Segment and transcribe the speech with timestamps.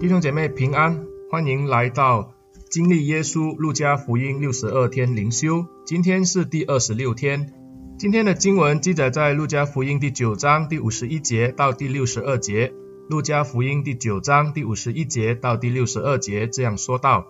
[0.00, 2.32] 弟兄姐妹平安，欢迎来到
[2.70, 5.66] 经历耶稣路加福音六十二天灵修。
[5.84, 7.52] 今天是第二十六天。
[7.98, 12.72] 今天的经文记载在路加福音第九章第五十一节到第六十二节。
[13.10, 17.26] 路加福音第九章第五十一节到第六十二节这样说道：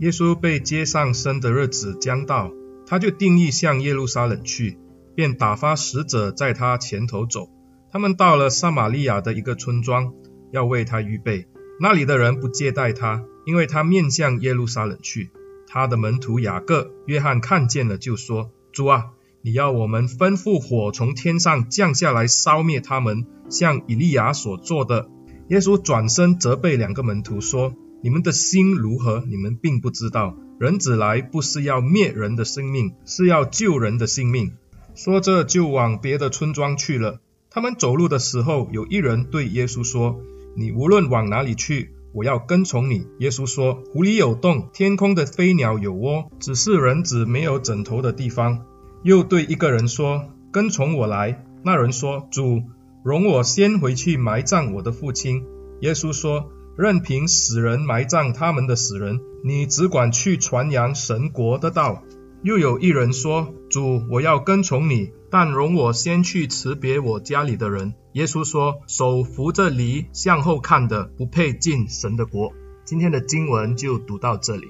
[0.00, 2.50] 耶稣被接上身的日子将到，
[2.86, 4.76] 他就定义向耶路撒冷去，
[5.14, 7.48] 便打发使者在他前头走。
[7.90, 10.12] 他们到了撒玛利亚的一个村庄，
[10.50, 11.46] 要为他预备。
[11.80, 15.30] 那里的人不接待他，因为他面向耶路撒冷去。
[15.66, 19.06] 他的门徒雅各、约翰看见了，就说：“主啊，
[19.40, 25.08] 你要我们吩咐火从天上降下来烧灭他们，像以利亚所做的。”
[25.48, 29.24] 耶稣转身责备两个门徒说：“你们的心如何？
[29.26, 34.52] 你们并不知道，人子来不是要灭人的生命，是要救人的性命。”
[34.94, 37.20] 说着就往别的村庄去了。
[37.50, 40.20] 他们走路的时候，有一人对耶稣说。
[40.56, 43.06] 你无论往哪里去，我要跟从你。
[43.18, 48.66] 耶稣说：湖里有洞，天空的飞鸟有窝，只是人子没有枕头的地方。
[49.02, 51.44] 又对一个人说：跟从我来。
[51.64, 52.62] 那人说：主，
[53.04, 55.44] 容我先回去埋葬我的父亲。
[55.80, 62.02] 耶稣说：任凭死人埋葬他们的死人，你只管去传扬神国的道。
[62.42, 67.94] 又有一人说：主，我要跟从你，但容我先去辞别我家里的人。
[68.12, 72.52] 耶稣说：手扶着犁向后看的，不配进神的国。
[72.84, 74.66] 今天的经文就读到这里。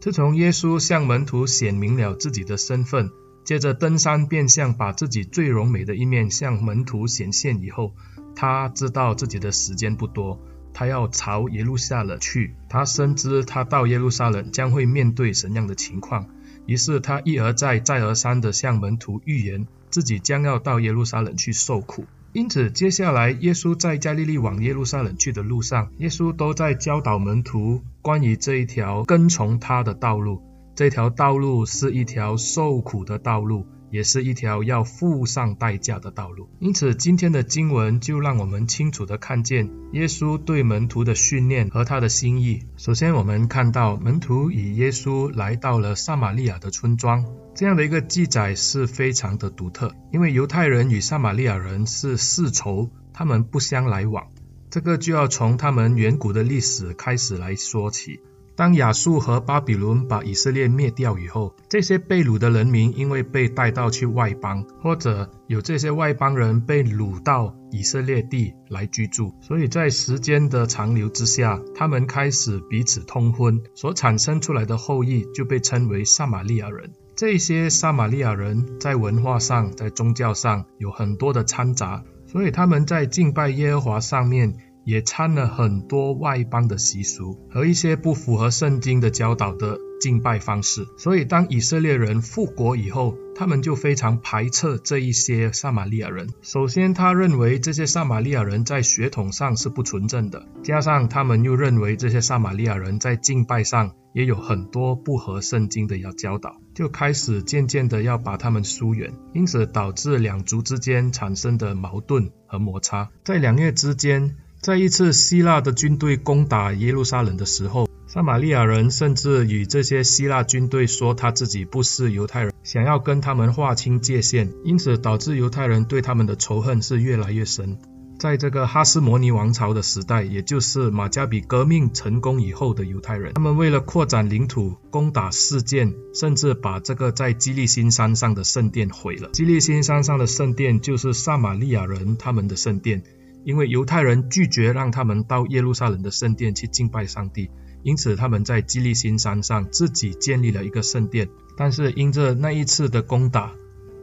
[0.00, 3.10] 自从耶稣向门徒显明了自己的身份，
[3.44, 7.94] 接着登山变相把自己最荣美的一面向门徒显现以后，
[8.36, 10.38] 他知道自己的时间不多，
[10.74, 12.54] 他要朝耶路撒冷去。
[12.68, 16.26] 他深知他到耶路撒冷将会面对什么样的情况。
[16.66, 22.04] 于是他一而再、再而三地向门徒预言，自己将要到耶路撒冷去受苦。
[22.32, 30.42] 因此，接下来耶稣在加利利往耶路撒冷去的路上，耶稣都在教导门徒关于这一条跟从他的道路。
[30.74, 33.68] 这条道路是一条受苦的道路。
[33.94, 36.48] 也是一条要付上代价的道路。
[36.58, 42.64] 因此，今天的经文就让我们清楚地看见耶稣对门徒的训练和他的心意。
[42.76, 47.24] 首先，我们看到门徒与耶稣来到了撒玛利亚的村庄，
[47.54, 54.26] 这样的一个记载是非常的独特，因为犹太人与撒玛利亚人是世仇，他们不相来往。
[54.70, 58.18] 这个就要从他们远古的历史开始来说起。
[58.56, 76.92] 当亚述和巴比伦把以色列灭掉以后，这些被掳的人民因为被带到去外邦，或者有这些外邦人被掳到以色列地来居住，所以在时间的长流之下，他们开始彼此通婚，所产生出来的后裔就被称为撒玛利亚人。
[77.16, 96.28] 这些撒玛利亚人在文化上、在宗教上有很多的掺杂，所以他们在敬拜耶和华上面，也掺了很多外邦的习俗和一些不符合圣经的教导的敬拜方式，所以当以色列人复国以后，他们就非常排斥这一些撒玛利亚人。
[96.42, 114.36] 首先，他认为这些撒玛利亚人在血统上是不纯正的，加上他们又认为这些撒玛利亚人在敬拜上也有很多不合圣经的要教导，就开始渐渐的要把他们疏远，因此导致两族之间产生的矛盾和摩擦，在两月之间。
[114.64, 127.76] 在一次希腊的军队攻打耶路撒冷的时候，撒玛利亚人甚至与这些希腊军队说他自己不是犹太人，想要跟他们划清界限，因此导致犹太人对他们的仇恨是越来越深。
[128.18, 139.28] 在这个哈斯摩尼王朝的时代，也就是马加比革命成功以后的犹太人，他们为了扩展领土，攻打示剑，甚至把这个在基利心山上的圣殿毁了。
[139.34, 143.02] 基利心山上的圣殿就是撒玛利亚人他们的圣殿。
[143.44, 147.50] 因为犹太人拒绝让他们到耶路撒冷的圣殿去敬拜上帝，
[147.82, 151.28] 因此他们在基利新山上自己建立了一个圣殿。
[151.56, 153.52] 但是因着那一次的攻打，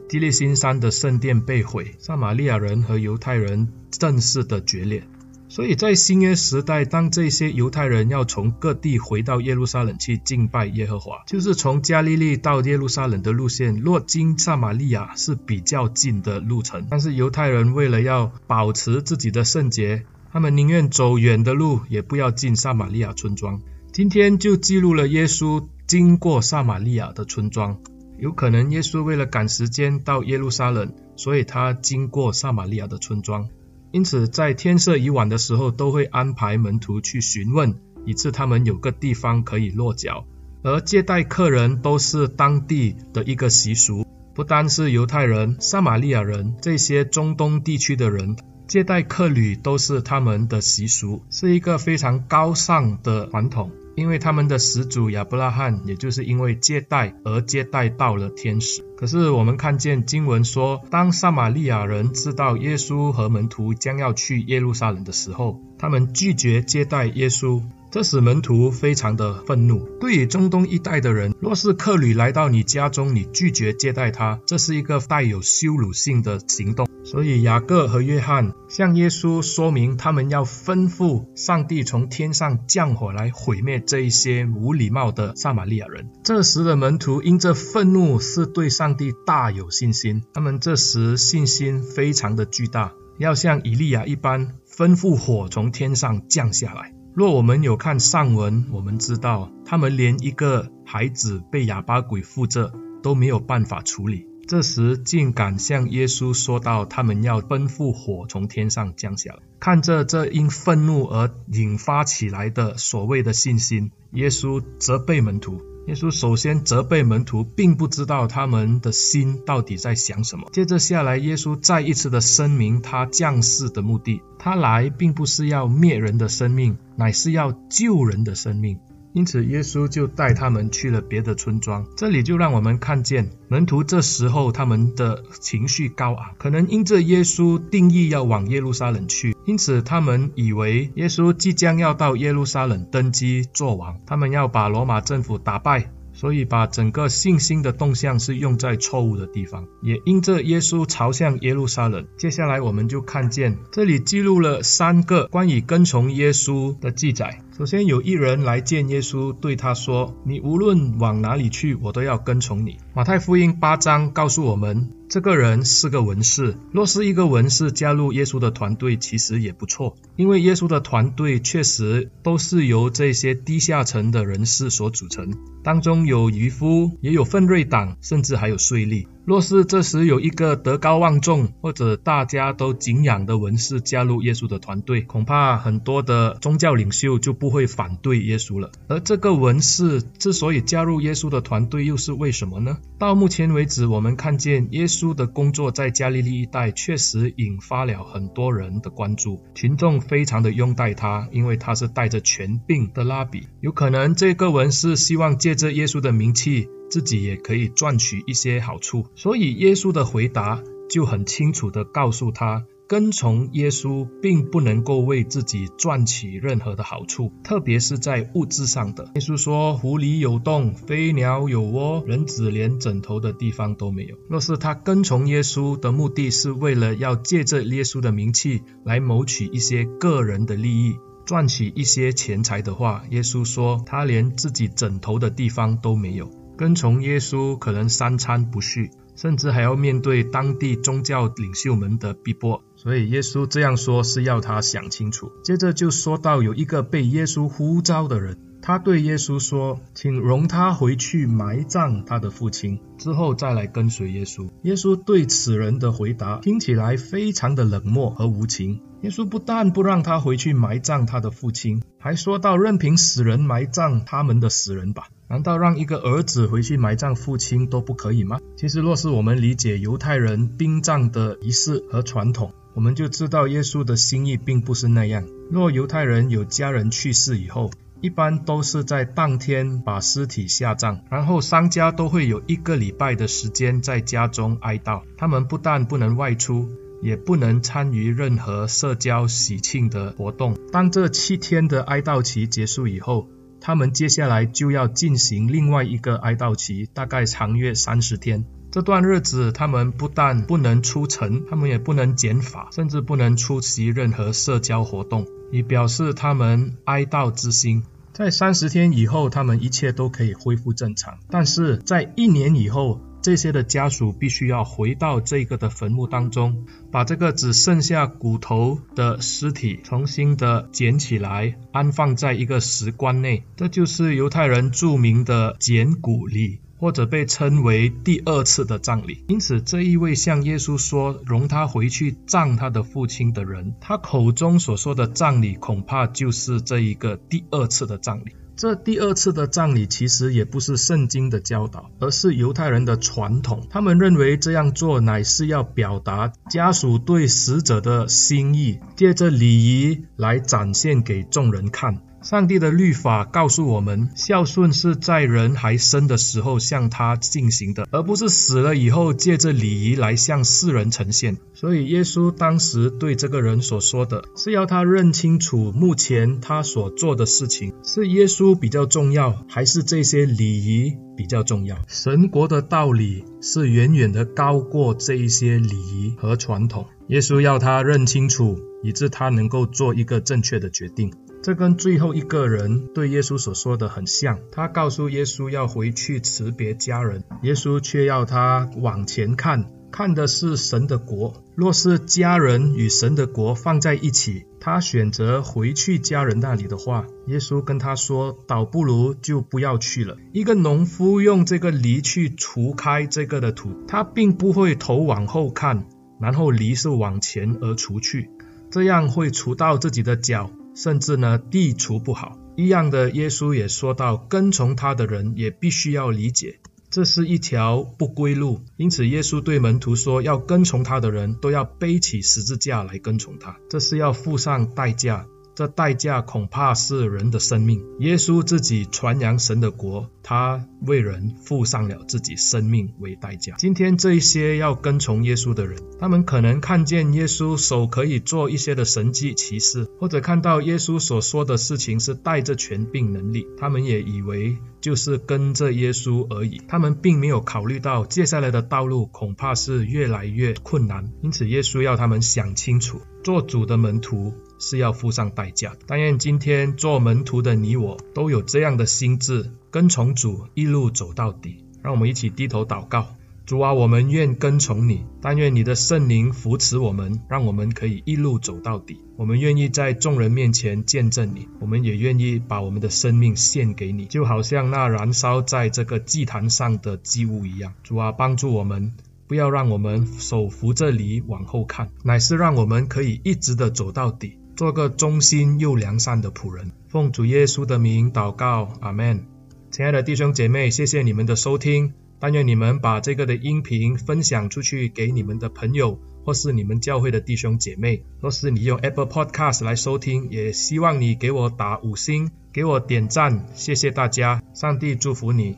[0.08, 5.04] 基利新山的圣殿被毁，撒玛利亚人和犹太人正式的决裂。
[5.52, 16.86] 所以在新约时代，当这些犹太人要从各地回到耶路撒冷去敬拜耶和华，就是从加利利到耶路撒冷的路线，若经撒玛利亚是比较近的路程。
[16.88, 23.60] 但是犹太人为了要保持自己的圣洁，他们宁愿走远的路，也不要进撒玛利亚村庄。
[23.92, 27.76] 今天就记录了耶稣经过撒玛利亚的村庄，
[28.18, 33.50] 有可能耶稣为了赶时间到耶路撒冷，所以他经过撒玛利亚的村庄。
[33.92, 37.74] 因此，在天色已晚的时候，都会安排门徒去询问，
[38.06, 40.24] 以致他们有个地方可以落脚。
[40.64, 48.36] 而接待客人都是当地的一个习俗，不单是犹太人、撒玛利亚人这些中东地区的人，
[48.66, 53.72] 接待客旅都是他们的习俗，是一个非常高尚的传统。
[53.94, 58.82] 因为他们的始祖亚伯拉罕，也就是因为接待而接待到了天使。
[58.96, 67.62] 可是我们看见经文说，当撒玛利亚人知道耶稣和门徒将要去耶路撒冷的时候，他们拒绝接待耶稣。
[67.90, 69.86] 这使门徒非常的愤怒。
[70.00, 76.88] 对于中东一带的人，若是客旅来到你家中，你拒绝接待他，这是一个带有羞辱性的行动。
[77.04, 86.10] 所以雅各和约翰向耶稣说明，他们要吩咐上帝从天上降火来毁灭这一些无礼貌的撒玛利亚人。
[86.22, 96.94] 这时的门徒因着愤怒，是对上帝大有信心，他们这时信心非常的巨大，要像以利亚一般吩咐火从天上降下来。
[97.14, 102.72] 若我们有看上文，我们知道他们连一个孩子被哑巴鬼附着
[103.02, 109.38] 都没有办法处理，这时竟敢向耶稣说道，他们要吩咐火从天上降下来。
[109.60, 115.60] 看着这因愤怒而引发起来的所谓的信心，耶稣责备门徒。
[115.88, 120.48] 耶稣首先责备门徒，并不知道他们的心到底在想什么。
[120.52, 128.78] 接着下来，耶稣再一次的声明他降世的目的，他来并不是要灭人的生命，乃是要救人的生命。
[129.12, 131.86] 因此，耶稣就带他们去了别的村庄。
[131.96, 145.90] 这里就让我们看见门徒这时候他们的情绪高昂，可能因着耶稣定义要往耶路撒冷去，因此他们以为耶稣即将要到耶路撒冷登基做王，他们要把罗马政府打败。
[146.14, 152.06] 所以，把整个信心的动向是用在错误的地方，也因着耶稣朝向耶路撒冷。
[152.18, 157.40] 接下来，我们就看见这里记录了三个关于跟从耶稣的记载。
[157.62, 166.56] 首先，有一人来见耶稣，对他说：“你无论往哪里去，我都要跟从你。”马太福音八章告诉我们，这个人是个文士。
[166.72, 175.32] 若是一个文士加入耶稣的团队，其实也不错，因为耶稣的团队确实都是由这些低下层的人士所组成，
[175.64, 179.06] 当中有渔夫，也有奋锐党，甚至还有税吏。
[179.24, 188.72] 若是这时有一个德高望重或者大家都敬仰的文士加入耶稣的团队，恐怕很多的宗教领袖就不会反对耶稣了。
[188.88, 192.78] 而这个文士之所以加入耶稣的团队，又是为什么呢？
[192.98, 203.48] 到目前为止，我们看见耶稣的工作在加利利一带确实引发了很多人的关注，群众非常的拥戴他，因为他是带着权柄的拉比。
[203.60, 206.68] 有可能这个文是希望借着耶稣的名气。
[206.90, 219.04] 自己也可以赚取一些好处，所以耶稣的回答就很清楚地告诉他，跟从耶稣并不能够为自己赚取任何的好处，特别是在物质上的。
[219.14, 236.30] 耶稣说：“狐狸有洞，飞鸟有窝，人子连枕头的地方都没有。”若是他跟从耶稣的目的是为了要借着耶稣的名气来谋取一些个人的利益，赚取一些钱财的话，耶稣说他连自己枕头的地方都没有。
[236.58, 245.30] 跟从耶稣可能三餐不续，甚至还要面对当地宗教领袖们的逼迫，所以耶稣这样说是要他想清楚。
[245.44, 258.80] 接着就说到有一个被耶稣呼召的人，他对耶稣说：“请容他回去埋葬他的父亲，之后再来跟随耶稣。”耶稣对此人的回答听起来非常的冷漠和无情。
[259.02, 265.08] 耶稣不但不让他回去埋葬他的父亲，还说到任凭死人埋葬他们的死人吧。
[265.32, 268.38] 难道让一个儿子回去埋葬父亲都不可以吗？
[268.54, 275.26] 其实，若是我们理解犹太人殡葬的仪式和传统，我们就知道耶稣的心意并不是那样。
[275.50, 277.70] 若犹太人有家人去世以后，
[278.02, 285.00] 一般都是在当天把尸体下葬，然后丧家都会有一个礼拜的时间在家中哀悼。
[285.16, 286.68] 他们不但不能外出，
[287.00, 290.58] 也不能参与任何社交喜庆的活动。
[290.70, 293.30] 当这七天的哀悼期结束以后，
[293.64, 298.44] 他们接下来就要进行另外一个哀悼期，大概长约三十天。
[298.72, 307.84] 这段日子，他们不但不能出城，他们也不能减法，甚至不能出席任何社交活动，以表示他们哀悼之心。
[308.12, 311.18] 在三十天以后，他们一切都可以恢复正常。
[311.30, 323.44] 但是在一年以后，这些的家属必须要回到这个的坟墓当中，把这个只剩下骨头的尸体重新的捡起来，安放在一个石棺内。
[323.56, 329.24] 这就是犹太人著名的捡骨礼，或者被称为第二次的葬礼。
[329.28, 338.32] 因此，这一位向耶稣说容他回去葬他的父亲的人，他口中所说的葬礼，恐怕就是这一个第二次的葬礼。
[338.54, 343.66] 这第二次的葬礼其实也不是圣经的教导，而是犹太人的传统。
[343.70, 352.02] 他们认为这样做乃是要表达家属对死者的心意，借着礼仪来展现给众人看。
[352.22, 361.36] 上帝的律法告诉我们，孝顺是在人还生的时候向他进行的，而不是死了以后借着礼仪来向世人呈现。
[361.52, 371.76] 所以，耶稣当时对这个人所说的是要他认清楚目前他所做的事情，是耶稣比较重要，还是这些礼仪比较重要？
[371.88, 376.86] 神国的道理是远远的高过这一些礼仪和传统。
[377.08, 381.12] 耶稣要他认清楚，以致他能够做一个正确的决定。
[381.42, 391.42] 这跟最后一个人对耶稣所说的很像，他告诉耶稣要回去辞别家人，耶稣却要他往前看，看的是神的国。
[391.56, 400.16] 若是家人与神的国放在一起，他选择回去家人那里的话，耶稣跟他说，倒不如就不要去了。
[400.32, 405.86] 一个农夫用这个犁去除开这个的土，他并不会头往后看，
[406.20, 408.30] 然后犁是往前而除去，
[408.70, 410.48] 这样会除到自己的脚。
[410.74, 412.38] 甚至呢，地处不好。
[412.56, 416.60] 一样的，耶稣也说到，跟从他的人也必须要理解，
[416.90, 418.60] 这是一条不归路。
[418.76, 425.26] 因此，耶稣对门徒说，要跟从他的人都要背起十字架来跟从他，这是要付上代价。
[425.54, 427.82] 这代价恐怕是人的生命。
[428.00, 433.54] 耶稣自己传扬神的国，他为人付上了自己生命为代价。
[433.58, 446.60] 今天这一些要跟从耶稣的人，他们可能看见耶稣手可以做一些的神迹奇事，或者看到耶稣所说的事情是带着权柄能力，他们也以为就是跟着耶稣而已。
[446.66, 454.32] 他们并没有考虑到接下来的道路恐怕是越来越困难，因此耶稣要他们想清楚，做主的门徒。
[454.62, 455.76] 是要付上代价。
[455.86, 461.66] 但愿今天做门徒的你我都有这样的心志，跟从主一路走到底。
[461.82, 465.04] 让我们一起低头祷告，主啊，我们愿跟从你。
[465.20, 468.98] 但愿你的圣灵扶持我们，让我们可以一路走到底。
[469.16, 477.74] 我们愿意在众人面前见证你，我们也愿意把我们的生命献给你，就好像那燃烧在这个祭坛上的祭物一样。
[477.82, 478.94] 主啊，帮助我们。
[479.28, 486.70] 不要让我们手扶着犁往后看，乃是让我们可以一直的走到底，做个忠心又良善的仆人。
[486.86, 489.26] 奉主耶稣的名祷告，阿门。
[489.72, 498.04] 亲爱的弟兄姐妹，谢谢你们的收听，但愿你们把这个的音频分享出去给你们的朋友，或是你们教会的弟兄姐妹。
[498.20, 505.56] 若是你用 Apple Podcast 来收听，也希望你给我打五星，给我点赞，谢谢大家，上帝祝福你。